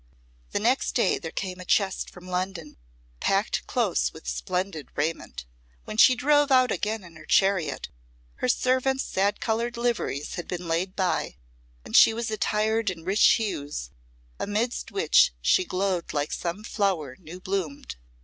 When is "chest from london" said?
1.63-2.77